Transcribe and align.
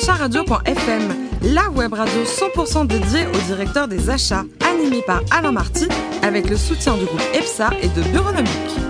acharadio.fm, 0.00 1.28
la 1.54 1.68
web 1.70 1.92
radio 1.92 2.22
100% 2.24 2.86
dédiée 2.86 3.26
au 3.26 3.38
directeur 3.46 3.86
des 3.86 4.08
achats, 4.08 4.44
animée 4.66 5.02
par 5.06 5.20
Alain 5.30 5.52
Marty, 5.52 5.88
avec 6.22 6.48
le 6.48 6.56
soutien 6.56 6.96
du 6.96 7.04
groupe 7.04 7.22
EPSA 7.34 7.70
et 7.82 7.88
de 7.88 8.02
Bureonomique. 8.08 8.89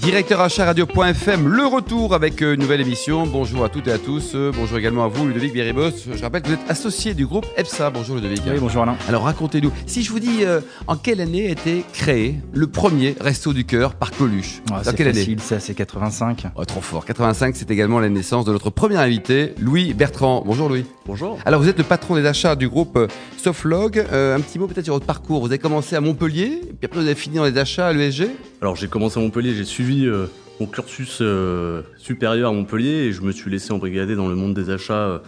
Directeur 0.00 0.40
achat 0.40 0.64
radio.fm, 0.64 1.46
le 1.46 1.66
retour 1.66 2.14
avec 2.14 2.40
euh, 2.40 2.54
une 2.54 2.60
nouvelle 2.60 2.80
émission. 2.80 3.26
Bonjour 3.26 3.64
à 3.64 3.68
toutes 3.68 3.86
et 3.86 3.92
à 3.92 3.98
tous. 3.98 4.32
Euh, 4.34 4.50
Bonjour 4.54 4.78
également 4.78 5.04
à 5.04 5.08
vous, 5.08 5.26
Ludovic 5.26 5.52
Béribos. 5.52 5.90
Je 6.14 6.22
rappelle 6.22 6.40
que 6.40 6.48
vous 6.48 6.54
êtes 6.54 6.70
associé 6.70 7.12
du 7.12 7.26
groupe 7.26 7.44
EPSA. 7.58 7.90
Bonjour 7.90 8.16
Ludovic. 8.16 8.40
Oui, 8.46 8.54
bonjour 8.58 8.82
Alain. 8.82 8.96
Alors 9.08 9.24
racontez-nous, 9.24 9.70
si 9.84 10.02
je 10.02 10.10
vous 10.10 10.18
dis 10.18 10.38
euh, 10.42 10.60
en 10.86 10.96
quelle 10.96 11.20
année 11.20 11.48
a 11.48 11.50
été 11.50 11.84
créé 11.92 12.36
le 12.54 12.66
premier 12.66 13.14
Resto 13.20 13.52
du 13.52 13.66
Cœur 13.66 13.94
par 13.94 14.10
Coluche? 14.12 14.62
Ouais, 14.70 14.76
Dans 14.78 14.84
c'est 14.84 14.96
quelle 14.96 15.08
année? 15.08 15.18
facile, 15.18 15.40
ça 15.40 15.60
c'est 15.60 15.74
85. 15.74 16.46
Oh, 16.56 16.64
Trop 16.64 16.80
fort. 16.80 17.04
85, 17.04 17.54
c'est 17.56 17.70
également 17.70 18.00
la 18.00 18.08
naissance 18.08 18.46
de 18.46 18.52
notre 18.52 18.70
premier 18.70 18.96
invité, 18.96 19.54
Louis 19.60 19.92
Bertrand. 19.92 20.42
Bonjour 20.46 20.70
Louis. 20.70 20.86
Bonjour. 21.04 21.38
Alors 21.44 21.60
vous 21.60 21.68
êtes 21.68 21.78
le 21.78 21.84
patron 21.84 22.14
des 22.14 22.24
achats 22.24 22.56
du 22.56 22.70
groupe 22.70 22.98
Softlog. 23.36 23.98
Euh, 24.12 24.34
un 24.36 24.40
petit 24.40 24.58
mot 24.58 24.66
peut-être 24.66 24.84
sur 24.86 24.94
votre 24.94 25.06
parcours. 25.06 25.40
Vous 25.40 25.48
avez 25.48 25.58
commencé 25.58 25.94
à 25.94 26.00
Montpellier, 26.00 26.60
puis 26.62 26.86
après 26.86 27.00
vous 27.00 27.06
avez 27.06 27.14
fini 27.14 27.36
dans 27.36 27.44
les 27.44 27.58
achats 27.58 27.88
à 27.88 27.92
l'ESG. 27.92 28.28
Alors 28.62 28.76
j'ai 28.76 28.88
commencé 28.88 29.18
à 29.18 29.22
Montpellier, 29.22 29.54
j'ai 29.54 29.64
suivi 29.64 30.06
euh, 30.06 30.26
mon 30.60 30.66
cursus 30.66 31.20
euh, 31.22 31.80
supérieur 31.96 32.50
à 32.50 32.52
Montpellier 32.52 33.06
et 33.06 33.12
je 33.12 33.22
me 33.22 33.32
suis 33.32 33.50
laissé 33.50 33.72
embrigader 33.72 34.16
dans 34.16 34.28
le 34.28 34.34
monde 34.34 34.52
des 34.52 34.68
achats 34.68 34.92
euh, 34.92 35.18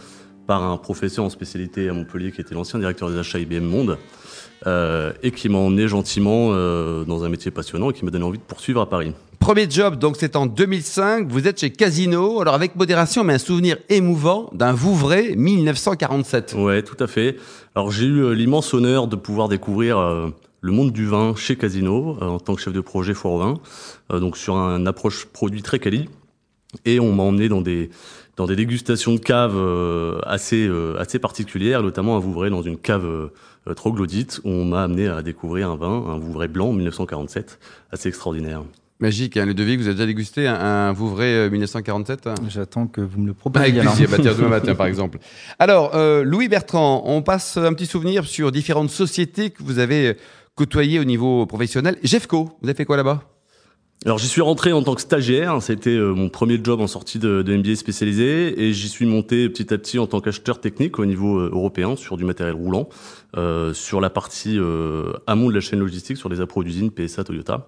par 0.47 0.63
un 0.63 0.77
professeur 0.77 1.25
en 1.25 1.31
spécialité 1.31 1.89
à 1.89 1.95
Montpellier 1.95 2.31
qui 2.31 2.43
était 2.43 2.55
l'ancien 2.55 2.79
directeur 2.79 3.11
des 3.11 3.17
achats 3.17 3.39
IBM 3.39 3.65
Monde 3.65 3.97
et 5.23 5.31
qui 5.33 5.49
m'a 5.49 5.59
emmené 5.59 5.89
gentiment 5.89 6.51
dans 6.51 7.25
un 7.25 7.29
métier 7.29 7.51
passionnant 7.51 7.91
et 7.91 7.93
qui 7.93 8.05
m'a 8.05 8.13
donné 8.13 8.25
envie 8.25 8.39
de 8.39 8.45
poursuivre 8.45 8.81
à 8.81 8.89
Paris. 8.89 9.13
Premier 9.41 9.69
job, 9.69 9.99
donc 9.99 10.17
c'est 10.19 10.37
en 10.37 10.47
2005. 10.47 11.29
Vous 11.29 11.49
êtes 11.49 11.59
chez 11.61 11.71
Casino. 11.71 12.41
Alors 12.41 12.55
avec 12.55 12.77
modération, 12.77 13.25
mais 13.25 13.35
un 13.35 13.39
souvenir 13.39 13.77
émouvant 13.89 14.51
d'un 14.53 14.73
Vouvray 14.73 15.35
1947. 15.37 16.55
Ouais, 16.59 16.83
tout 16.83 17.03
à 17.03 17.09
fait. 17.09 17.37
Alors 17.75 17.91
j'ai 17.91 18.07
eu 18.07 18.35
l'immense 18.35 18.73
honneur 18.75 19.09
de 19.09 19.17
pouvoir 19.17 19.49
découvrir 19.49 19.97
le 20.63 20.73
monde 20.73 20.93
du 20.93 21.05
vin 21.07 21.35
chez 21.37 21.57
Casino 21.57 22.17
euh, 22.23 22.27
en 22.27 22.39
tant 22.41 22.55
que 22.55 22.61
chef 22.63 22.73
de 22.73 22.81
projet 22.81 23.13
foire 23.13 23.35
au 23.35 23.39
vin, 23.39 23.61
euh, 24.13 24.21
donc 24.21 24.37
sur 24.39 24.57
un 24.57 24.87
approche 24.87 25.27
produit 25.27 25.61
très 25.63 25.79
quali. 25.79 26.09
Et 26.87 26.99
on 27.01 27.13
m'a 27.13 27.25
emmené 27.25 27.51
dans 27.51 27.61
des 27.61 27.91
dans 28.39 28.47
des 28.47 28.57
dégustations 28.57 29.13
de 29.13 29.19
caves 29.21 29.57
euh, 29.57 30.19
assez 30.25 30.67
euh, 30.67 30.97
assez 30.99 31.19
particulières, 31.19 31.83
notamment 31.83 32.17
à 32.17 32.21
Vouvray 32.21 32.49
dans 32.49 32.63
une 32.63 32.79
cave 32.79 33.05
euh, 33.05 33.75
troglodyte 33.75 34.41
où 34.45 34.49
on 34.49 34.65
m'a 34.65 34.85
amené 34.85 35.07
à 35.09 35.21
découvrir 35.21 35.69
un 35.71 35.77
vin, 35.77 36.05
un 36.09 36.19
Vouvray 36.19 36.49
blanc 36.49 36.73
1947, 36.73 37.59
assez 37.93 38.09
extraordinaire. 38.09 38.63
Magique, 39.01 39.37
hein, 39.37 39.45
Ludovic, 39.47 39.81
vous 39.81 39.87
avez 39.87 39.95
déjà 39.95 40.07
dégusté 40.07 40.47
un, 40.47 40.55
un 40.55 40.93
Vouvray 40.93 41.35
euh, 41.35 41.51
1947 41.51 42.29
J'attends 42.49 42.87
que 42.87 43.01
vous 43.01 43.21
me 43.21 43.27
le 43.27 43.33
Avec 43.33 43.39
proposiez. 43.39 43.81
Alain. 43.81 43.91
plaisir, 43.91 44.09
bah 44.09 44.35
demain 44.39 44.49
matin 44.49 44.75
par 44.77 44.87
exemple. 44.93 45.19
Alors, 45.59 45.95
euh, 45.97 46.23
Louis 46.23 46.49
Bertrand, 46.49 47.03
on 47.05 47.21
passe 47.21 47.57
un 47.57 47.75
petit 47.75 47.87
souvenir 47.87 48.25
sur 48.25 48.53
différentes 48.53 48.91
sociétés 48.91 49.51
que 49.51 49.63
vous 49.63 49.81
avez 49.81 50.17
côtoyées 50.55 50.99
au 50.99 51.05
niveau 51.05 51.47
professionnel. 51.47 51.99
Jeffco, 52.03 52.51
vous 52.61 52.69
avez 52.69 52.77
fait 52.77 52.85
quoi 52.85 52.97
là-bas? 52.97 53.33
Alors 54.05 54.19
j'y 54.19 54.27
suis 54.27 54.41
rentré 54.41 54.73
en 54.73 54.83
tant 54.83 54.97
que 54.97 55.01
stagiaire, 55.01 55.63
c'était 55.63 55.91
euh, 55.91 56.13
mon 56.13 56.29
premier 56.29 56.59
job 56.63 56.81
en 56.81 56.89
sortie 56.89 57.21
de, 57.21 57.43
de 57.43 57.57
MBA 57.57 57.77
spécialisé. 57.77 58.61
Et 58.61 58.73
j'y 58.73 58.89
suis 58.89 59.07
monté 59.07 59.49
petit 59.49 59.73
à 59.73 59.79
petit 59.79 60.01
en 60.01 60.09
tant 60.09 60.21
qu'acheteur 60.21 60.61
technique 60.61 60.99
au 60.99 61.07
niveau 61.07 61.39
euh, 61.39 61.51
européen 61.53 61.95
sur 61.95 62.17
du 62.17 62.25
matériel 62.25 62.57
roulant, 62.57 62.89
euh, 63.37 63.73
sur 63.75 64.01
la 64.01 64.11
partie 64.11 64.59
euh, 64.59 65.13
amont 65.27 65.49
de 65.49 65.55
la 65.55 65.61
chaîne 65.61 65.79
logistique, 65.81 66.17
sur 66.17 66.29
les 66.29 66.41
appros 66.41 66.63
d'usine 66.63 66.91
PSA 66.91 67.25
Toyota. 67.25 67.67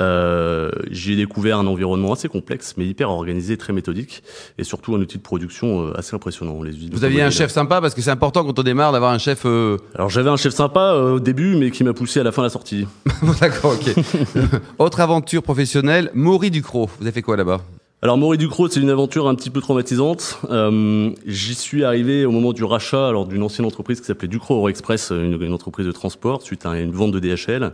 Euh, 0.00 0.70
J'y 0.90 1.12
ai 1.12 1.16
découvert 1.16 1.58
un 1.58 1.66
environnement 1.66 2.12
assez 2.14 2.28
complexe 2.28 2.74
mais 2.78 2.86
hyper 2.86 3.10
organisé, 3.10 3.58
très 3.58 3.74
méthodique 3.74 4.22
et 4.56 4.64
surtout 4.64 4.94
un 4.94 5.00
outil 5.00 5.18
de 5.18 5.22
production 5.22 5.88
euh, 5.88 5.98
assez 5.98 6.14
impressionnant. 6.16 6.62
Les 6.62 6.72
Vous 6.90 7.04
aviez 7.04 7.20
un 7.22 7.30
chef 7.30 7.50
sympa 7.50 7.80
parce 7.82 7.94
que 7.94 8.00
c'est 8.00 8.10
important 8.10 8.42
quand 8.44 8.58
on 8.58 8.62
démarre 8.62 8.92
d'avoir 8.92 9.12
un 9.12 9.18
chef. 9.18 9.42
euh, 9.44 9.76
Alors 9.94 10.08
j'avais 10.08 10.30
un 10.30 10.36
chef 10.38 10.54
sympa 10.54 10.80
euh, 10.94 11.14
au 11.16 11.20
début 11.20 11.56
mais 11.56 11.70
qui 11.70 11.84
m'a 11.84 11.92
poussé 11.92 12.20
à 12.20 12.22
la 12.22 12.32
fin 12.32 12.40
de 12.42 12.46
la 12.46 12.50
sortie. 12.50 12.86
D'accord, 13.40 13.74
ok. 13.74 13.94
Autre 14.78 15.00
aventure 15.00 15.42
professionnelle, 15.42 16.10
Maury 16.14 16.50
Ducrot. 16.50 16.88
Vous 16.98 17.04
avez 17.04 17.12
fait 17.12 17.22
quoi 17.22 17.36
là-bas? 17.36 17.60
Alors 18.04 18.18
Maury 18.18 18.36
Ducrot, 18.36 18.66
c'est 18.66 18.80
une 18.80 18.90
aventure 18.90 19.28
un 19.28 19.36
petit 19.36 19.48
peu 19.48 19.60
traumatisante. 19.60 20.40
Euh, 20.50 21.12
J'y 21.24 21.54
suis 21.54 21.84
arrivé 21.84 22.24
au 22.24 22.32
moment 22.32 22.52
du 22.52 22.64
rachat 22.64 23.06
alors 23.06 23.26
d'une 23.26 23.44
ancienne 23.44 23.64
entreprise 23.64 24.00
qui 24.00 24.06
s'appelait 24.06 24.26
Ducrot 24.26 24.56
Euroexpress, 24.56 25.10
une, 25.10 25.40
une 25.40 25.52
entreprise 25.52 25.86
de 25.86 25.92
transport 25.92 26.42
suite 26.42 26.66
à 26.66 26.80
une 26.80 26.90
vente 26.90 27.12
de 27.12 27.20
DHL. 27.20 27.70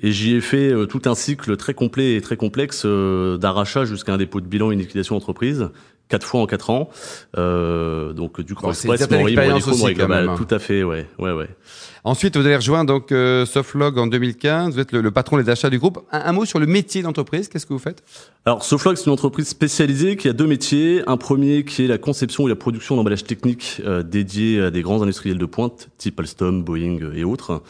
Et 0.00 0.10
j'y 0.10 0.34
ai 0.34 0.40
fait 0.40 0.72
euh, 0.72 0.86
tout 0.86 1.02
un 1.04 1.14
cycle 1.14 1.56
très 1.56 1.74
complet 1.74 2.16
et 2.16 2.20
très 2.20 2.36
complexe 2.36 2.82
euh, 2.84 3.36
d'un 3.38 3.52
rachat 3.52 3.84
jusqu'à 3.84 4.12
un 4.12 4.16
dépôt 4.16 4.40
de 4.40 4.46
bilan 4.46 4.72
et 4.72 4.74
une 4.74 4.80
liquidation 4.80 5.14
d'entreprise, 5.14 5.68
quatre 6.12 6.26
fois 6.26 6.42
en 6.42 6.46
quatre 6.46 6.68
ans. 6.68 6.90
Euh, 7.38 8.12
donc 8.12 8.38
Bon, 8.62 8.68
aussi, 8.68 9.94
Global. 9.94 10.26
même, 10.26 10.34
hein. 10.34 10.36
Tout 10.36 10.54
à 10.54 10.58
fait, 10.58 10.82
ouais, 10.82 11.06
ouais, 11.18 11.32
ouais. 11.32 11.48
Ensuite, 12.04 12.36
vous 12.36 12.44
avez 12.44 12.56
rejoint 12.56 12.84
donc 12.84 13.12
euh, 13.12 13.46
Softlog 13.46 13.96
en 13.96 14.08
2015. 14.08 14.74
Vous 14.74 14.80
êtes 14.80 14.90
le, 14.92 15.00
le 15.00 15.10
patron 15.12 15.38
des 15.38 15.48
achats 15.48 15.70
du 15.70 15.78
groupe. 15.78 16.00
Un, 16.10 16.20
un 16.20 16.32
mot 16.32 16.44
sur 16.44 16.58
le 16.58 16.66
métier 16.66 17.00
d'entreprise. 17.00 17.48
Qu'est-ce 17.48 17.64
que 17.64 17.72
vous 17.72 17.78
faites? 17.78 18.02
Alors, 18.44 18.64
Soflog, 18.64 18.96
c'est 18.96 19.06
une 19.06 19.12
entreprise 19.12 19.46
spécialisée 19.46 20.16
qui 20.16 20.28
a 20.28 20.32
deux 20.32 20.48
métiers. 20.48 21.02
Un 21.06 21.16
premier 21.16 21.64
qui 21.64 21.84
est 21.84 21.86
la 21.86 21.98
conception 21.98 22.46
et 22.46 22.50
la 22.50 22.56
production 22.56 22.96
d'emballages 22.96 23.22
techniques 23.24 23.80
euh, 23.86 24.02
dédiés 24.02 24.60
à 24.60 24.70
des 24.72 24.82
grands 24.82 25.00
industriels 25.00 25.38
de 25.38 25.46
pointe, 25.46 25.90
type 25.96 26.18
Alstom, 26.18 26.64
Boeing 26.64 26.98
euh, 27.02 27.14
et 27.14 27.22
autres. 27.22 27.62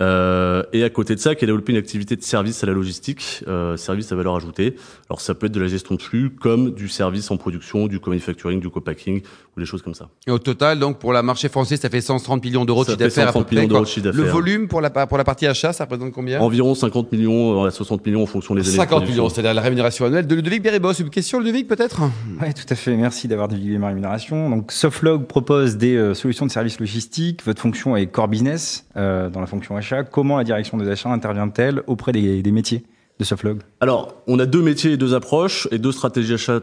Euh, 0.00 0.64
et 0.72 0.82
à 0.82 0.90
côté 0.90 1.14
de 1.14 1.20
ça, 1.20 1.36
qui 1.36 1.44
a 1.44 1.46
développé 1.46 1.70
une 1.72 1.78
activité 1.78 2.16
de 2.16 2.22
service 2.24 2.64
à 2.64 2.66
la 2.66 2.72
logistique, 2.72 3.44
service 3.76 4.10
à 4.10 4.16
valeur 4.16 4.34
ajoutée. 4.34 4.74
Alors, 5.08 5.20
ça 5.20 5.34
peut 5.34 5.46
être 5.46 5.52
de 5.52 5.60
la 5.60 5.68
gestion 5.68 5.94
de 5.94 6.02
flux, 6.02 6.30
comme 6.30 6.72
du 6.74 6.88
service 6.88 7.30
en 7.30 7.36
production, 7.36 7.85
du 7.88 8.00
co-manufacturing, 8.00 8.60
du 8.60 8.68
co-packing, 8.70 9.22
ou 9.56 9.60
des 9.60 9.66
choses 9.66 9.82
comme 9.82 9.94
ça. 9.94 10.08
Et 10.26 10.30
au 10.30 10.38
total, 10.38 10.78
donc 10.78 10.98
pour 10.98 11.12
la 11.12 11.22
marché 11.22 11.48
français, 11.48 11.76
ça 11.76 11.88
fait 11.88 12.00
130 12.00 12.44
millions 12.44 12.64
d'euros 12.64 12.84
de 12.84 12.90
Ça 12.90 12.92
chiffre 12.92 12.98
fait 13.04 13.04
d'affaires 13.08 13.28
à 13.28 13.32
peu 13.32 13.38
130 13.40 13.46
près. 13.46 13.56
millions 13.56 13.68
d'euros 13.68 13.80
quoi. 13.80 13.86
de 14.02 14.12
chiffre 14.12 14.16
Le 14.16 14.22
volume 14.30 14.68
pour 14.68 14.80
la, 14.80 14.90
pour 14.90 15.18
la 15.18 15.24
partie 15.24 15.46
achat, 15.46 15.72
ça 15.72 15.84
représente 15.84 16.12
combien? 16.12 16.40
Environ 16.40 16.74
50 16.74 17.12
millions 17.12 17.64
à 17.64 17.70
60 17.70 18.04
millions 18.06 18.22
en 18.22 18.26
fonction 18.26 18.54
des 18.54 18.62
années. 18.62 18.70
de 18.70 18.76
50 18.76 18.88
production. 18.88 19.12
millions, 19.22 19.28
c'est-à-dire 19.28 19.54
la 19.54 19.62
rémunération 19.62 20.04
annuelle 20.06 20.26
de 20.26 20.34
Ludovic 20.34 20.62
Béribos. 20.62 20.92
Une 20.94 21.10
question, 21.10 21.38
Ludovic, 21.40 21.68
peut-être? 21.68 22.00
Oui, 22.42 22.54
tout 22.54 22.64
à 22.68 22.74
fait. 22.74 22.96
Merci 22.96 23.28
d'avoir 23.28 23.48
divulgué 23.48 23.78
ma 23.78 23.88
rémunération. 23.88 24.50
Donc, 24.50 24.72
Softlog 24.72 25.26
propose 25.26 25.76
des 25.76 25.96
euh, 25.96 26.14
solutions 26.14 26.46
de 26.46 26.50
services 26.50 26.80
logistiques. 26.80 27.44
Votre 27.44 27.62
fonction 27.62 27.96
est 27.96 28.06
core 28.06 28.28
business 28.28 28.86
euh, 28.96 29.28
dans 29.30 29.40
la 29.40 29.46
fonction 29.46 29.76
achat. 29.76 30.04
Comment 30.04 30.36
la 30.38 30.44
direction 30.44 30.76
des 30.78 30.88
achats 30.88 31.10
intervient-elle 31.10 31.82
auprès 31.86 32.12
des, 32.12 32.42
des 32.42 32.52
métiers 32.52 32.84
de 33.18 33.24
Softlog 33.24 33.60
Alors, 33.80 34.14
on 34.26 34.38
a 34.38 34.44
deux 34.46 34.60
métiers 34.62 34.92
et 34.92 34.96
deux 34.98 35.14
approches 35.14 35.66
et 35.70 35.78
deux 35.78 35.92
stratégies 35.92 36.32
d'achat 36.32 36.60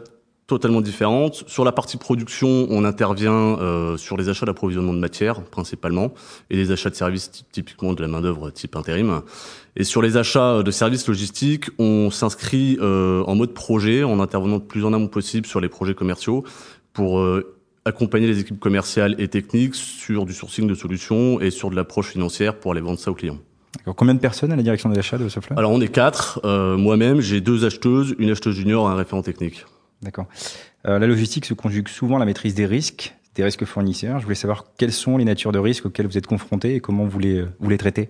totalement 0.48 0.82
différentes. 0.82 1.44
Sur 1.48 1.64
la 1.64 1.72
partie 1.72 1.98
production, 1.98 2.68
on 2.70 2.84
intervient 2.84 3.32
euh, 3.60 3.96
sur 3.98 4.18
les 4.18 4.28
achats 4.30 4.46
d'approvisionnement 4.46 4.94
de 4.94 5.00
matières 5.00 5.42
principalement 5.42 6.14
et 6.50 6.56
les 6.58 6.72
achats 6.72 6.90
de 6.90 6.96
services 6.96 7.32
ty- 7.32 7.46
typiquement 7.52 7.94
de 7.94 8.02
la 8.02 8.08
main 8.08 8.22
d'œuvre 8.22 8.50
type 8.52 8.76
intérim. 8.76 9.22
Et 9.78 9.84
sur 9.86 10.02
les 10.02 10.18
achats 10.18 10.62
de 10.62 10.72
services 10.72 11.08
logistiques, 11.08 11.70
on 11.80 12.12
s'inscrit 12.12 12.78
euh, 12.82 13.24
en 13.26 13.36
mode 13.36 13.54
projet 13.54 14.04
en 14.04 14.20
intervenant 14.20 14.58
le 14.58 14.64
plus 14.64 14.84
en 14.86 14.94
amont 14.94 15.08
possible 15.08 15.48
sur 15.48 15.62
les 15.62 15.70
projets 15.70 15.94
commerciaux 15.96 16.44
pour 16.92 17.20
euh, 17.20 17.56
accompagner 17.86 18.28
les 18.28 18.40
équipes 18.40 18.60
commerciales 18.60 19.16
et 19.20 19.28
techniques 19.30 19.76
sur 19.76 20.26
du 20.26 20.34
sourcing 20.34 20.68
de 20.68 20.76
solutions 20.76 21.40
et 21.42 21.52
sur 21.52 21.70
de 21.70 21.76
l'approche 21.76 22.10
financière 22.10 22.60
pour 22.60 22.72
aller 22.74 22.82
vendre 22.82 23.00
ça 23.00 23.12
aux 23.12 23.16
clients. 23.16 23.40
D'accord. 23.78 23.96
Combien 23.96 24.14
de 24.14 24.20
personnes 24.20 24.52
à 24.52 24.56
la 24.56 24.62
direction 24.62 24.90
des 24.90 25.00
achats 25.00 25.18
de 25.18 25.28
Softlog 25.28 25.58
Alors 25.58 25.72
on 25.72 25.82
est 25.82 25.88
quatre. 25.88 26.40
Euh, 26.46 26.78
Moi-même, 26.78 27.22
j'ai 27.22 27.42
deux 27.42 27.66
acheteuses, 27.66 28.14
une 28.20 28.30
acheteuse 28.30 28.56
junior 28.56 28.88
et 28.88 28.92
un 28.92 28.96
référent 28.96 29.22
technique. 29.24 29.66
D'accord. 30.04 30.28
Euh, 30.86 31.00
la 31.00 31.08
logistique 31.08 31.46
se 31.46 31.54
conjugue 31.54 31.88
souvent 31.88 32.18
à 32.18 32.20
la 32.20 32.26
maîtrise 32.26 32.54
des 32.56 32.66
risques, 32.66 33.16
des 33.36 33.44
risques 33.44 33.66
fournisseurs. 33.66 34.20
Je 34.20 34.24
voulais 34.24 34.36
savoir 34.36 34.66
quelles 34.78 34.92
sont 34.92 35.18
les 35.18 35.26
natures 35.26 35.52
de 35.52 35.60
risques 35.60 35.86
auxquelles 35.86 36.08
vous 36.08 36.18
êtes 36.18 36.28
confrontés 36.28 36.76
et 36.76 36.80
comment 36.80 37.06
vous 37.06 37.20
les, 37.20 37.46
vous 37.60 37.70
les 37.70 37.78
traitez? 37.78 38.10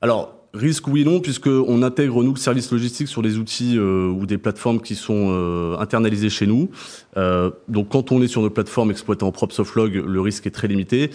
Alors, 0.00 0.41
risque 0.54 0.86
oui 0.88 1.02
et 1.02 1.04
non, 1.04 1.20
puisque 1.20 1.46
on 1.46 1.82
intègre, 1.82 2.22
nous, 2.22 2.32
le 2.32 2.38
service 2.38 2.70
logistique 2.70 3.08
sur 3.08 3.22
des 3.22 3.38
outils 3.38 3.76
euh, 3.76 4.08
ou 4.08 4.26
des 4.26 4.38
plateformes 4.38 4.80
qui 4.80 4.94
sont 4.94 5.28
euh, 5.30 5.76
internalisées 5.78 6.30
chez 6.30 6.46
nous. 6.46 6.70
Euh, 7.16 7.50
donc, 7.68 7.88
quand 7.88 8.12
on 8.12 8.22
est 8.22 8.28
sur 8.28 8.42
nos 8.42 8.50
plateformes 8.50 8.90
exploitées 8.90 9.24
en 9.24 9.32
propre 9.32 9.54
Softlog, 9.54 9.94
le 9.94 10.20
risque 10.20 10.46
est 10.46 10.50
très 10.50 10.68
limité. 10.68 11.10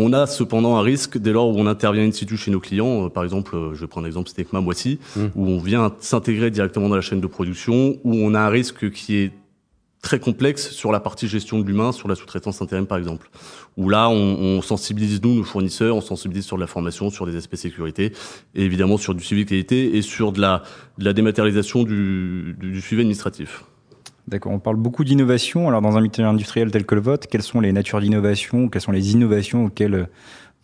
On 0.00 0.12
a 0.12 0.26
cependant 0.26 0.76
un 0.76 0.82
risque 0.82 1.18
dès 1.18 1.32
lors 1.32 1.48
où 1.48 1.58
on 1.58 1.66
intervient 1.66 2.04
in 2.04 2.12
situ 2.12 2.36
chez 2.36 2.50
nos 2.50 2.60
clients. 2.60 3.06
Euh, 3.06 3.08
par 3.08 3.24
exemple, 3.24 3.56
euh, 3.56 3.74
je 3.74 3.80
vais 3.80 3.86
prendre 3.86 4.06
l'exemple 4.06 4.30
Snecma 4.30 4.60
Moissy, 4.60 4.98
Mmh. 5.16 5.20
où 5.34 5.46
on 5.48 5.58
vient 5.58 5.92
s'intégrer 5.98 6.50
directement 6.50 6.88
dans 6.88 6.94
la 6.94 7.00
chaîne 7.00 7.20
de 7.20 7.26
production, 7.26 7.98
où 8.04 8.14
on 8.14 8.34
a 8.34 8.40
un 8.40 8.48
risque 8.48 8.90
qui 8.90 9.16
est 9.16 9.32
très 10.02 10.20
complexe 10.20 10.70
sur 10.70 10.92
la 10.92 11.00
partie 11.00 11.28
gestion 11.28 11.58
de 11.58 11.66
l'humain, 11.66 11.92
sur 11.92 12.08
la 12.08 12.14
sous-traitance 12.14 12.62
intérim 12.62 12.86
par 12.86 12.98
exemple. 12.98 13.30
Où 13.76 13.88
là, 13.88 14.08
on, 14.08 14.14
on 14.14 14.62
sensibilise 14.62 15.22
nous, 15.22 15.34
nos 15.34 15.44
fournisseurs, 15.44 15.96
on 15.96 16.00
sensibilise 16.00 16.44
sur 16.44 16.56
de 16.56 16.60
la 16.60 16.66
formation, 16.66 17.10
sur 17.10 17.26
des 17.26 17.36
aspects 17.36 17.56
sécurité, 17.56 18.12
et 18.54 18.64
évidemment 18.64 18.96
sur 18.96 19.14
du 19.14 19.24
suivi 19.24 19.44
qualité 19.44 19.96
et 19.96 20.02
sur 20.02 20.32
de 20.32 20.40
la, 20.40 20.62
de 20.98 21.04
la 21.04 21.12
dématérialisation 21.12 21.82
du, 21.82 22.54
du, 22.58 22.72
du 22.72 22.80
suivi 22.80 23.02
administratif. 23.02 23.64
D'accord. 24.28 24.52
On 24.52 24.58
parle 24.58 24.76
beaucoup 24.76 25.04
d'innovation. 25.04 25.68
Alors, 25.68 25.80
dans 25.80 25.96
un 25.96 26.02
métier 26.02 26.22
industriel 26.22 26.70
tel 26.70 26.84
que 26.84 26.94
le 26.94 27.00
vôtre, 27.00 27.26
quelles 27.28 27.42
sont 27.42 27.60
les 27.60 27.72
natures 27.72 28.00
d'innovation 28.00 28.68
Quelles 28.68 28.82
sont 28.82 28.92
les 28.92 29.12
innovations 29.12 29.64
auxquelles 29.64 30.08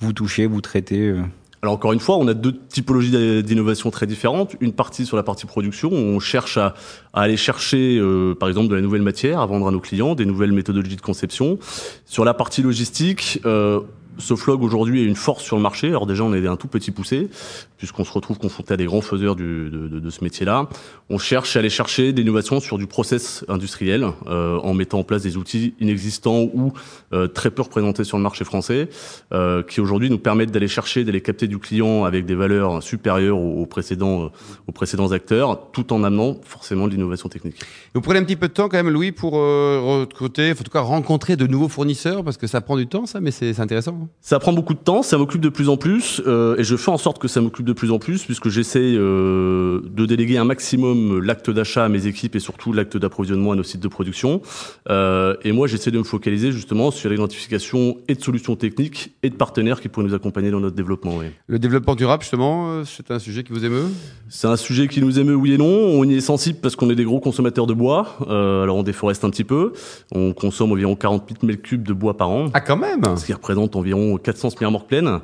vous 0.00 0.12
touchez, 0.12 0.46
vous 0.46 0.60
traitez 0.60 1.08
euh 1.08 1.22
alors 1.64 1.72
encore 1.72 1.94
une 1.94 2.00
fois, 2.00 2.18
on 2.18 2.28
a 2.28 2.34
deux 2.34 2.52
typologies 2.52 3.42
d'innovation 3.42 3.90
très 3.90 4.06
différentes. 4.06 4.54
Une 4.60 4.74
partie 4.74 5.06
sur 5.06 5.16
la 5.16 5.22
partie 5.22 5.46
production, 5.46 5.90
on 5.90 6.20
cherche 6.20 6.58
à, 6.58 6.74
aller 7.14 7.38
chercher, 7.38 7.96
euh, 7.98 8.34
par 8.34 8.50
exemple, 8.50 8.68
de 8.68 8.74
la 8.74 8.82
nouvelle 8.82 9.00
matière 9.00 9.40
à 9.40 9.46
vendre 9.46 9.66
à 9.66 9.70
nos 9.70 9.80
clients, 9.80 10.14
des 10.14 10.26
nouvelles 10.26 10.52
méthodologies 10.52 10.96
de 10.96 11.00
conception. 11.00 11.58
Sur 12.04 12.26
la 12.26 12.34
partie 12.34 12.60
logistique, 12.60 13.40
euh, 13.46 13.80
Soflog 14.18 14.62
aujourd'hui 14.62 15.02
est 15.02 15.04
une 15.04 15.16
force 15.16 15.42
sur 15.42 15.56
le 15.56 15.62
marché. 15.62 15.88
Alors 15.88 16.06
déjà, 16.06 16.24
on 16.24 16.32
est 16.34 16.46
un 16.46 16.56
tout 16.56 16.68
petit 16.68 16.90
poussé, 16.90 17.28
puisqu'on 17.76 18.04
se 18.04 18.12
retrouve 18.12 18.38
confronté 18.38 18.74
à 18.74 18.76
des 18.76 18.86
grands 18.86 19.00
faiseurs 19.00 19.36
du, 19.36 19.70
de, 19.70 19.88
de, 19.88 20.00
de, 20.00 20.10
ce 20.10 20.22
métier-là. 20.22 20.68
On 21.10 21.18
cherche 21.18 21.56
à 21.56 21.58
aller 21.58 21.70
chercher 21.70 22.12
des 22.12 22.22
innovations 22.22 22.60
sur 22.60 22.78
du 22.78 22.86
process 22.86 23.44
industriel, 23.48 24.06
euh, 24.26 24.58
en 24.58 24.74
mettant 24.74 25.00
en 25.00 25.04
place 25.04 25.22
des 25.22 25.36
outils 25.36 25.74
inexistants 25.80 26.42
ou 26.54 26.72
euh, 27.12 27.26
très 27.26 27.50
peu 27.50 27.62
représentés 27.62 28.04
sur 28.04 28.16
le 28.16 28.22
marché 28.22 28.44
français, 28.44 28.88
euh, 29.32 29.62
qui 29.62 29.80
aujourd'hui 29.80 30.10
nous 30.10 30.18
permettent 30.18 30.50
d'aller 30.50 30.68
chercher, 30.68 31.04
d'aller 31.04 31.20
capter 31.20 31.48
du 31.48 31.58
client 31.58 32.04
avec 32.04 32.26
des 32.26 32.34
valeurs 32.34 32.82
supérieures 32.82 33.38
aux, 33.38 33.66
précédents, 33.66 34.30
aux 34.66 34.72
précédents 34.72 35.12
acteurs, 35.12 35.70
tout 35.72 35.92
en 35.92 36.04
amenant 36.04 36.36
forcément 36.42 36.86
de 36.86 36.92
l'innovation 36.92 37.28
technique. 37.28 37.56
Vous 37.94 38.00
prenez 38.00 38.18
un 38.18 38.24
petit 38.24 38.36
peu 38.36 38.48
de 38.48 38.52
temps 38.52 38.68
quand 38.68 38.76
même, 38.76 38.90
Louis, 38.90 39.12
pour 39.12 39.38
euh, 39.38 39.80
recruter, 39.82 40.52
en 40.52 40.54
tout 40.54 40.70
cas 40.70 40.80
rencontrer 40.80 41.36
de 41.36 41.46
nouveaux 41.46 41.68
fournisseurs, 41.68 42.24
parce 42.24 42.36
que 42.36 42.46
ça 42.46 42.60
prend 42.60 42.76
du 42.76 42.86
temps, 42.86 43.06
ça, 43.06 43.20
mais 43.20 43.30
c'est 43.30 43.58
intéressant. 43.60 44.03
Ça 44.20 44.38
prend 44.38 44.52
beaucoup 44.52 44.74
de 44.74 44.78
temps, 44.78 45.02
ça 45.02 45.18
m'occupe 45.18 45.40
de 45.40 45.48
plus 45.48 45.68
en 45.68 45.76
plus, 45.76 46.22
euh, 46.26 46.56
et 46.56 46.64
je 46.64 46.76
fais 46.76 46.90
en 46.90 46.96
sorte 46.96 47.18
que 47.18 47.28
ça 47.28 47.40
m'occupe 47.40 47.66
de 47.66 47.72
plus 47.72 47.90
en 47.90 47.98
plus, 47.98 48.24
puisque 48.24 48.48
j'essaie 48.48 48.94
euh, 48.96 49.82
de 49.84 50.06
déléguer 50.06 50.38
un 50.38 50.44
maximum 50.44 51.20
l'acte 51.20 51.50
d'achat 51.50 51.84
à 51.84 51.88
mes 51.88 52.06
équipes 52.06 52.34
et 52.34 52.40
surtout 52.40 52.72
l'acte 52.72 52.96
d'approvisionnement 52.96 53.52
à 53.52 53.56
nos 53.56 53.62
sites 53.62 53.82
de 53.82 53.88
production. 53.88 54.40
Euh, 54.88 55.36
et 55.42 55.52
moi, 55.52 55.66
j'essaie 55.66 55.90
de 55.90 55.98
me 55.98 56.04
focaliser 56.04 56.52
justement 56.52 56.90
sur 56.90 57.10
l'identification 57.10 57.98
et 58.08 58.14
de 58.14 58.22
solutions 58.22 58.56
techniques 58.56 59.14
et 59.22 59.30
de 59.30 59.34
partenaires 59.34 59.80
qui 59.80 59.88
pourraient 59.88 60.06
nous 60.06 60.14
accompagner 60.14 60.50
dans 60.50 60.60
notre 60.60 60.76
développement. 60.76 61.18
Oui. 61.18 61.26
Le 61.46 61.58
développement 61.58 61.94
durable, 61.94 62.22
justement, 62.22 62.82
c'est 62.84 63.10
un 63.10 63.18
sujet 63.18 63.44
qui 63.44 63.52
vous 63.52 63.64
émeut? 63.64 63.88
C'est 64.28 64.46
un 64.46 64.56
sujet 64.56 64.88
qui 64.88 65.02
nous 65.02 65.18
émeut, 65.18 65.34
oui 65.34 65.52
et 65.52 65.58
non. 65.58 65.66
On 65.66 66.04
y 66.04 66.14
est 66.14 66.20
sensible 66.20 66.58
parce 66.62 66.76
qu'on 66.76 66.88
est 66.90 66.94
des 66.94 67.04
gros 67.04 67.20
consommateurs 67.20 67.66
de 67.66 67.74
bois. 67.74 68.16
Alors 68.28 68.76
on 68.76 68.82
déforeste 68.82 69.24
un 69.24 69.30
petit 69.30 69.44
peu. 69.44 69.72
On 70.12 70.32
consomme 70.32 70.72
environ 70.72 70.96
48 70.96 71.42
mètres 71.42 71.62
cubes 71.62 71.86
de 71.86 71.92
bois 71.92 72.16
par 72.16 72.30
an. 72.30 72.46
Ah, 72.54 72.60
quand 72.60 72.76
même 72.76 73.02
Ce 73.16 73.26
qui 73.26 73.32
représente 73.32 73.76
environ 73.76 73.93
400 74.22 74.50
semi-remorques 74.50 74.88
pleines. 74.88 75.20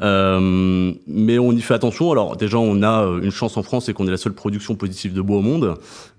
Euh, 0.00 0.92
mais 1.06 1.38
on 1.38 1.52
y 1.52 1.60
fait 1.60 1.74
attention. 1.74 2.12
Alors 2.12 2.36
déjà, 2.36 2.58
on 2.58 2.82
a 2.82 3.04
euh, 3.04 3.20
une 3.20 3.30
chance 3.30 3.56
en 3.56 3.62
France, 3.62 3.86
c'est 3.86 3.92
qu'on 3.92 4.06
est 4.06 4.10
la 4.10 4.16
seule 4.16 4.34
production 4.34 4.74
positive 4.74 5.12
de 5.12 5.20
bois 5.20 5.38
au 5.38 5.42
monde. 5.42 5.74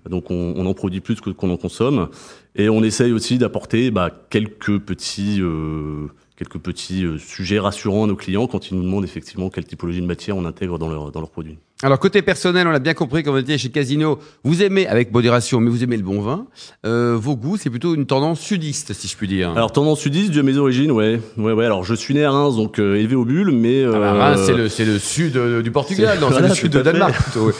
Donc 0.08 0.30
on, 0.30 0.66
en 0.66 0.74
produit 0.74 1.00
plus 1.00 1.20
que 1.20 1.30
qu'on 1.30 1.50
en 1.50 1.56
consomme. 1.56 2.08
Et 2.56 2.68
on 2.68 2.82
essaye 2.82 3.12
aussi 3.12 3.38
d'apporter 3.38 3.90
bah, 3.90 4.10
quelques 4.30 4.78
petits... 4.78 5.40
Euh, 5.40 6.08
quelques 6.36 6.58
petits 6.58 7.04
euh, 7.04 7.18
sujets 7.18 7.58
rassurants 7.58 8.04
à 8.04 8.06
nos 8.06 8.16
clients 8.16 8.46
quand 8.46 8.70
ils 8.70 8.74
nous 8.74 8.82
demandent 8.82 9.04
effectivement 9.04 9.50
quelle 9.50 9.66
typologie 9.66 10.00
de 10.00 10.06
matière 10.06 10.38
on 10.38 10.46
intègre 10.46 10.78
dans 10.78 10.88
leurs 10.88 11.12
dans 11.12 11.20
leurs 11.20 11.30
produits. 11.30 11.58
Alors 11.82 11.98
côté 11.98 12.20
personnel, 12.20 12.66
on 12.66 12.70
l'a 12.70 12.78
bien 12.78 12.92
compris 12.92 13.22
quand 13.22 13.32
vous 13.32 13.38
étiez 13.38 13.56
chez 13.56 13.70
Casino, 13.70 14.18
vous 14.44 14.62
aimez 14.62 14.86
avec 14.86 15.12
modération, 15.12 15.60
mais 15.60 15.70
vous 15.70 15.82
aimez 15.82 15.96
le 15.96 16.02
bon 16.02 16.20
vin. 16.20 16.44
Euh, 16.84 17.16
vos 17.18 17.36
goûts, 17.36 17.56
c'est 17.56 17.70
plutôt 17.70 17.94
une 17.94 18.04
tendance 18.04 18.38
sudiste, 18.40 18.92
si 18.92 19.08
je 19.08 19.16
puis 19.16 19.26
dire. 19.26 19.50
Alors 19.56 19.72
tendance 19.72 20.00
sudiste 20.00 20.32
de 20.32 20.42
mes 20.42 20.58
origines, 20.58 20.90
ouais, 20.90 21.18
ouais, 21.38 21.52
ouais. 21.52 21.64
Alors 21.64 21.82
je 21.84 21.94
suis 21.94 22.12
né 22.12 22.22
à 22.22 22.32
Reims, 22.32 22.56
donc 22.56 22.78
euh, 22.78 22.96
élevé 22.96 23.16
au 23.16 23.24
Bulle, 23.24 23.52
mais 23.52 23.82
euh... 23.82 23.92
ah 23.94 23.98
bah, 23.98 24.12
Reims, 24.12 24.42
c'est 24.44 24.52
le 24.52 24.68
c'est 24.68 24.84
le 24.84 24.98
sud 24.98 25.38
euh, 25.38 25.62
du 25.62 25.70
Portugal, 25.70 26.18
non, 26.20 26.28
c'est 26.30 26.42
le 26.42 26.54
sud 26.54 26.70
de 26.70 26.82
Danemark. 26.82 27.14
Plutôt, 27.14 27.50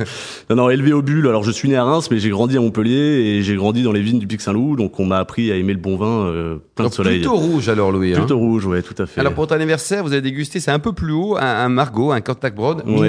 non, 0.50 0.56
non, 0.56 0.70
élevé 0.70 0.92
au 0.92 1.02
Bulle. 1.02 1.28
Alors 1.28 1.44
je 1.44 1.52
suis 1.52 1.68
né 1.68 1.76
à 1.76 1.84
Reims, 1.84 2.08
mais 2.10 2.18
j'ai 2.18 2.30
grandi 2.30 2.56
à 2.56 2.60
Montpellier 2.60 2.96
et 2.96 3.42
j'ai 3.42 3.54
grandi 3.54 3.84
dans 3.84 3.92
les 3.92 4.02
vignes 4.02 4.18
du 4.18 4.26
Pic 4.26 4.40
Saint-Loup, 4.40 4.74
donc 4.74 4.98
on 4.98 5.06
m'a 5.06 5.18
appris 5.18 5.52
à 5.52 5.54
aimer 5.54 5.72
le 5.72 5.78
bon 5.78 5.96
vin, 5.96 6.26
euh, 6.26 6.56
plein 6.74 6.86
donc 6.86 6.92
de 6.92 6.96
soleil. 6.96 7.20
Plutôt 7.20 7.36
rouge 7.36 7.68
alors, 7.68 7.92
Louis. 7.92 8.12
Plutôt 8.12 8.34
hein. 8.34 8.38
rouge, 8.38 8.66
ouais, 8.66 8.82
tout 8.82 9.00
à 9.00 9.06
fait. 9.06 9.20
Alors 9.20 9.34
pour 9.34 9.46
ton 9.46 9.54
anniversaire, 9.54 10.02
vous 10.02 10.12
avez 10.12 10.22
dégusté, 10.22 10.58
c'est 10.58 10.72
un 10.72 10.80
peu 10.80 10.92
plus 10.92 11.12
haut, 11.12 11.36
un, 11.36 11.42
un 11.42 11.68
Margot, 11.68 12.10
un 12.10 12.20
Contact 12.20 12.56
Broad, 12.56 12.82
ouais. 12.84 13.08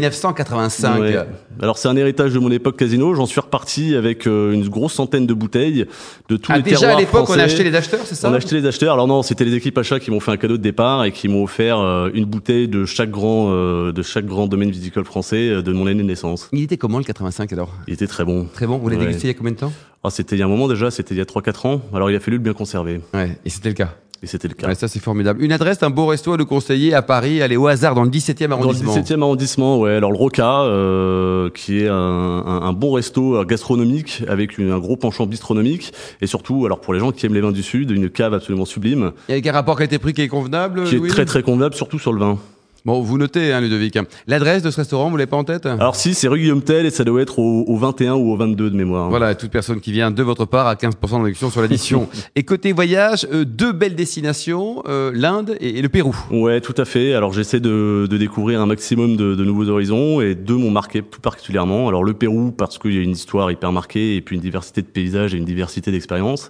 1985. 0.68 1.00
Ouais. 1.00 1.26
Alors 1.62 1.78
c'est 1.78 1.88
un 1.88 1.96
héritage 1.96 2.34
de 2.34 2.40
mon 2.40 2.52
époque 2.52 2.78
casino. 2.78 3.14
J'en 3.14 3.26
suis 3.26 3.40
reparti 3.40 3.96
avec 3.96 4.28
euh, 4.28 4.52
une 4.54 4.68
grosse 4.70 4.94
centaine 4.94 5.26
de 5.28 5.34
bouteilles 5.34 5.86
de 6.30 6.38
tous 6.38 6.52
ah, 6.52 6.58
les 6.58 6.64
déjà 6.64 6.78
terroirs 6.80 6.98
à 6.98 7.00
l'époque, 7.00 7.22
on 7.22 7.26
français. 7.26 7.42
a 7.42 7.44
acheté 7.46 7.64
les 7.64 7.76
acheteurs, 7.76 8.02
c'est 8.06 8.16
ça 8.16 8.30
On 8.30 8.34
a 8.34 8.38
acheté 8.38 8.56
les 8.60 8.66
acheteurs. 8.66 8.94
Alors 8.94 9.08
non, 9.08 9.22
c'était 9.24 9.46
les 9.46 9.54
équipes 9.56 9.78
achats 9.78 10.00
qui 10.00 10.12
m'ont 10.12 10.20
fait 10.20 10.32
un 10.32 10.38
cadeau 10.38 10.58
de 10.58 10.62
départ 10.62 11.04
et 11.06 11.12
qui 11.12 11.28
m'ont 11.28 11.44
offert 11.44 11.80
euh, 11.80 12.10
une 12.14 12.26
bouteille 12.26 12.68
de 12.68 12.86
chaque 12.86 13.12
grand 13.12 13.48
euh, 13.52 13.92
de 13.92 14.02
chaque 14.02 14.26
grand 14.26 14.48
domaine 14.48 14.72
viticole 14.72 15.06
français 15.06 15.62
de 15.62 15.72
mon 15.74 15.88
année 15.88 16.02
de 16.02 16.08
naissance. 16.08 16.50
Il 16.54 16.64
était 16.64 16.78
comment 16.78 16.98
le 17.00 17.04
85 17.04 17.52
alors? 17.54 17.74
Il 17.88 17.94
était 17.94 18.08
très 18.08 18.26
bon. 18.26 18.48
Très 18.54 18.68
bon. 18.68 18.78
Vous 18.78 18.90
l'avez 18.90 19.02
Ouais. 19.02 19.08
dégusté 19.08 19.28
il 19.28 19.32
y 19.32 19.34
a 19.34 19.38
combien 19.38 19.54
de 19.54 19.58
temps? 19.58 19.72
Ah, 20.04 20.10
c'était 20.10 20.36
il 20.36 20.40
y 20.40 20.42
a 20.42 20.46
un 20.46 20.50
moment 20.50 20.68
déjà, 20.68 20.92
c'était 20.92 21.14
il 21.14 21.18
y 21.18 21.22
a 21.22 21.26
3-4 21.26 21.68
ans. 21.68 21.82
Alors 21.94 22.10
il 22.10 22.16
a 22.16 22.20
fallu 22.20 22.38
le 22.38 22.44
bien 22.44 22.54
conserver. 22.54 23.02
Ouais, 23.14 23.38
et 23.46 23.50
c'était 23.50 23.70
le 23.70 23.76
cas. 23.76 23.96
Et 24.21 24.27
c'était 24.27 24.48
le 24.50 24.54
cas. 24.54 24.68
Ouais, 24.68 24.75
ça 24.75 24.88
c'est 24.89 25.00
formidable. 25.01 25.42
Une 25.42 25.51
adresse 25.54 25.80
d'un 25.80 25.89
beau 25.89 26.06
resto 26.07 26.33
à 26.33 26.38
nous 26.38 26.45
conseiller 26.45 26.94
à 26.94 27.01
Paris, 27.01 27.42
allez 27.42 27.56
au 27.56 27.68
hasard 27.68 27.95
dans 27.95 28.04
le 28.04 28.10
17e 28.10 28.48
Dans 28.50 28.57
le 28.57 28.63
arrondissement. 28.63 28.94
17e 28.98 29.21
arrondissement, 29.21 29.80
ouais. 29.80 29.94
Alors 29.95 30.12
le 30.12 30.18
Roca, 30.18 30.62
euh, 30.63 31.50
qui 31.51 31.80
est 31.83 31.88
un, 31.88 31.94
un, 31.95 32.62
un 32.63 32.74
bon 32.74 32.92
resto 32.92 33.36
euh, 33.38 33.45
gastronomique 33.45 34.24
avec 34.27 34.57
une- 34.57 34.71
un 34.71 34.80
gros 34.80 34.98
penchant 34.98 35.25
bistronomique 35.25 35.94
et 36.21 36.27
surtout, 36.27 36.66
alors 36.66 36.81
pour 36.81 36.94
les 36.94 37.00
gens 37.00 37.12
qui 37.12 37.25
aiment 37.25 37.33
les 37.33 37.42
vins 37.42 37.51
du 37.54 37.63
sud, 37.63 37.92
une 37.92 38.10
cave 38.10 38.33
absolument 38.33 38.66
sublime, 38.66 39.12
Et 39.30 39.33
avec 39.33 39.48
un 39.48 39.54
rapport 39.54 39.77
qualité-prix 39.77 40.13
qui 40.13 40.22
est 40.24 40.27
convenable 40.27 40.83
qui 40.83 40.95
est 40.98 41.07
très 41.07 41.25
très 41.25 41.42
convenable, 41.42 41.75
surtout 41.75 42.00
sur 42.00 42.12
le 42.12 42.19
vin. 42.19 42.38
Bon, 42.86 43.02
vous 43.02 43.18
notez, 43.18 43.52
hein, 43.52 43.62
Ludovic. 43.62 43.98
L'adresse 44.28 44.64
de 44.64 44.72
ce 44.72 44.78
restaurant, 44.78 45.10
vous 45.10 45.18
l'avez 45.18 45.28
pas 45.30 45.38
en 45.38 45.44
tête? 45.44 45.66
Alors 45.66 45.96
si, 45.96 46.14
c'est 46.14 46.28
rue 46.28 46.40
Guillaume 46.40 46.62
Tell 46.62 46.86
et 46.86 46.90
ça 46.90 47.04
doit 47.04 47.22
être 47.22 47.40
au, 47.40 47.66
au 47.68 47.78
21 47.78 48.14
ou 48.14 48.31
au 48.31 48.38
22 48.38 48.70
de 48.70 48.76
mémoire. 48.76 49.10
Voilà, 49.10 49.36
toute 49.36 49.52
personne 49.52 49.81
qui 49.81 49.92
vient 49.92 50.12
de 50.12 50.24
votre 50.24 50.46
part 50.46 50.68
a 50.68 50.76
15% 50.76 51.20
de 51.20 51.24
réduction 51.24 51.50
sur 51.50 51.62
l'addition. 51.62 52.08
et 52.36 52.44
côté 52.44 52.72
voyage, 52.72 53.28
euh, 53.34 53.44
deux 53.46 53.72
belles 53.74 53.96
destinations, 53.96 54.81
euh, 54.88 55.12
l'Inde 55.14 55.58
et, 55.60 55.80
et 55.80 55.81
le 55.81 55.90
Pérou. 55.90 56.16
Ouais, 56.31 56.62
tout 56.62 56.76
à 56.78 56.86
fait. 56.86 57.14
Alors 57.14 57.34
j'essaie 57.34 57.60
de, 57.60 58.08
de 58.10 58.18
découvrir 58.18 58.62
un 58.62 58.66
maximum 58.66 59.18
de, 59.18 59.36
de 59.36 59.44
nouveaux 59.44 59.70
horizons 59.70 60.22
et 60.22 60.36
deux 60.36 60.56
m'ont 60.56 60.72
marqué 60.72 61.02
tout 61.02 61.22
particulièrement. 61.22 61.88
Alors 61.88 62.04
le 62.04 62.14
Pérou 62.14 62.52
parce 62.52 62.78
qu'il 62.78 62.94
y 62.96 63.00
a 63.00 63.02
une 63.02 63.12
histoire 63.12 63.52
hyper 63.52 63.72
marquée 63.72 64.16
et 64.16 64.22
puis 64.22 64.36
une 64.36 64.42
diversité 64.42 64.82
de 64.82 64.88
paysages 64.88 65.34
et 65.36 65.38
une 65.38 65.46
diversité 65.46 65.92
d'expériences. 65.92 66.50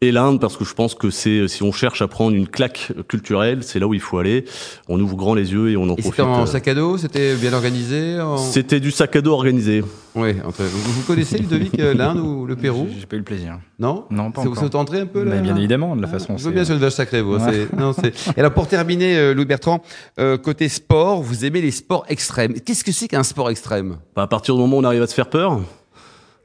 Et 0.00 0.12
l'Inde 0.12 0.38
parce 0.38 0.56
que 0.58 0.64
je 0.64 0.74
pense 0.74 0.94
que 0.94 1.08
c'est 1.08 1.48
si 1.48 1.62
on 1.62 1.72
cherche 1.72 2.02
à 2.02 2.08
prendre 2.08 2.36
une 2.36 2.46
claque 2.48 2.92
culturelle, 3.08 3.62
c'est 3.62 3.78
là 3.78 3.86
où 3.86 3.94
il 3.94 4.00
faut 4.00 4.18
aller. 4.18 4.44
On 4.88 5.00
ouvre 5.00 5.16
grand 5.16 5.34
les 5.34 5.52
yeux 5.52 5.70
et 5.70 5.76
on 5.78 5.84
en 5.84 5.92
Et 5.94 6.02
profite. 6.02 6.10
c'était 6.10 6.22
en 6.22 6.42
euh, 6.42 6.46
sac 6.46 6.68
à 6.68 6.74
dos, 6.74 6.98
c'était 6.98 7.34
bien 7.36 7.52
organisé 7.54 8.20
en... 8.20 8.36
C'était 8.36 8.80
du 8.80 8.90
sac 8.90 9.16
à 9.16 9.22
dos 9.22 9.32
organisé. 9.32 9.82
Ouais, 10.14 10.36
entre... 10.44 10.62
vous, 10.62 10.92
vous 10.92 11.02
connaissez 11.02 11.38
Ludovic 11.38 11.78
euh, 11.78 11.94
l'Inde 11.94 12.18
ou 12.18 12.44
le 12.44 12.54
Pérou? 12.54 12.86
J'ai 12.98 13.06
pas 13.06 13.16
eu 13.16 13.20
le 13.20 13.24
plaisir. 13.24 13.58
Non? 13.78 14.04
Non, 14.10 14.30
pas 14.30 14.42
encore. 14.42 14.54
vous 14.54 14.68
tenterait 14.68 15.00
un 15.00 15.06
peu 15.06 15.22
là 15.22 15.36
Mais 15.36 15.40
bien 15.40 15.56
évidemment, 15.56 15.96
de 15.96 16.02
la 16.02 16.08
Ah, 16.08 16.12
façon. 16.12 16.36
Je 16.36 16.42
veux 16.44 16.50
c'est- 16.50 16.54
bien 16.54 16.64
sur 16.66 16.74
le 16.74 16.80
vache 16.80 16.92
sacré, 16.94 17.22
vous. 17.22 17.36
Ouais. 17.38 17.52
c'est- 17.70 17.72
Non, 17.76 17.94
c'est. 17.94 18.12
Et 18.36 18.40
alors 18.40 18.52
pour 18.52 18.66
terminer, 18.66 19.16
euh, 19.16 19.32
Louis 19.32 19.46
Bertrand, 19.46 19.80
euh, 20.18 20.36
côté 20.36 20.68
sport, 20.68 21.22
vous 21.22 21.46
aimez 21.46 21.62
les 21.62 21.70
sports 21.70 22.04
extrêmes. 22.08 22.52
Qu'est-ce 22.54 22.84
que 22.84 22.92
c'est 22.92 23.08
qu'un 23.08 23.22
sport 23.22 23.48
extrême? 23.48 23.96
Bah, 24.14 24.22
à 24.22 24.26
partir 24.26 24.54
du 24.54 24.60
moment 24.60 24.76
où 24.76 24.80
on 24.80 24.84
arrive 24.84 25.02
à 25.02 25.06
se 25.06 25.14
faire 25.14 25.30
peur. 25.30 25.60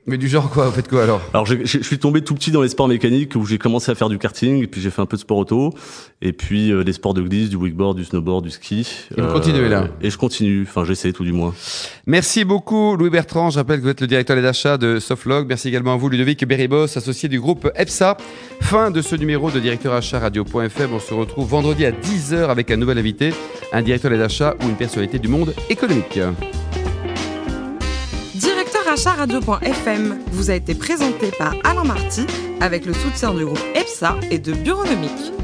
Mais 0.07 0.17
du 0.17 0.27
genre 0.27 0.49
quoi 0.49 0.65
Vous 0.65 0.71
faites 0.71 0.87
quoi 0.87 1.03
alors 1.03 1.21
Alors 1.33 1.45
j'ai- 1.45 1.65
j'ai- 1.65 1.79
je 1.79 1.83
suis 1.83 1.99
tombé 1.99 2.21
tout 2.23 2.33
petit 2.33 2.49
dans 2.51 2.61
les 2.63 2.69
sports 2.69 2.87
mécaniques 2.87 3.35
où 3.35 3.45
j'ai 3.45 3.57
commencé 3.59 3.91
à 3.91 3.95
faire 3.95 4.09
du 4.09 4.17
karting 4.17 4.63
et 4.63 4.67
puis 4.67 4.81
j'ai 4.81 4.89
fait 4.89 5.01
un 5.01 5.05
peu 5.05 5.17
de 5.17 5.21
sport 5.21 5.37
auto 5.37 5.71
et 6.21 6.33
puis 6.33 6.71
euh, 6.71 6.83
des 6.83 6.93
sports 6.93 7.13
de 7.13 7.21
glisse, 7.21 7.49
du 7.49 7.57
wakeboard, 7.57 7.95
du 7.95 8.05
snowboard, 8.05 8.43
du 8.43 8.49
ski. 8.49 8.87
Et 9.15 9.21
vous 9.21 9.27
continuez, 9.27 9.69
là 9.69 9.87
Et 10.01 10.09
je 10.09 10.17
continue. 10.17 10.63
Enfin 10.67 10.83
j'essaie 10.85 11.11
tout 11.13 11.23
du 11.23 11.31
moins. 11.31 11.53
Merci 12.07 12.43
beaucoup 12.43 12.95
Louis 12.95 13.09
Bertrand. 13.11 13.49
Je 13.51 13.57
rappelle 13.59 13.77
que 13.79 13.83
vous 13.83 13.89
êtes 13.89 14.01
le 14.01 14.07
directeur 14.07 14.35
des 14.35 14.45
achats 14.45 14.77
de 14.77 14.99
Softlog. 14.99 15.47
Merci 15.47 15.67
également 15.67 15.93
à 15.93 15.97
vous 15.97 16.09
Ludovic 16.09 16.43
Beribos, 16.45 16.85
associé 16.97 17.29
du 17.29 17.39
groupe 17.39 17.69
EPSA. 17.75 18.17
Fin 18.61 18.89
de 18.91 19.01
ce 19.01 19.15
numéro 19.15 19.51
de 19.51 19.59
directeur 19.59 19.93
achat 19.93 20.17
radio.fm. 20.19 20.91
On 20.93 20.99
se 20.99 21.13
retrouve 21.13 21.47
vendredi 21.47 21.85
à 21.85 21.91
10h 21.91 22.49
avec 22.49 22.71
un 22.71 22.77
nouvel 22.77 22.97
invité, 22.97 23.31
un 23.73 23.81
directeur 23.83 24.09
des 24.09 24.21
achats 24.21 24.55
ou 24.63 24.69
une 24.69 24.75
personnalité 24.75 25.19
du 25.19 25.27
monde 25.27 25.53
économique. 25.69 26.19
Directeur 28.89 29.13
achat 29.13 29.19
radio.fm 29.19 30.17
vous 30.31 30.49
a 30.49 30.55
été 30.55 30.73
présenté 30.73 31.29
par 31.37 31.53
Alain 31.63 31.83
Marty 31.83 32.25
avec 32.59 32.87
le 32.87 32.93
soutien 32.93 33.35
du 33.35 33.45
groupe 33.45 33.61
EPSA 33.75 34.15
et 34.31 34.39
de 34.39 34.51
Bureaunomique. 34.51 35.38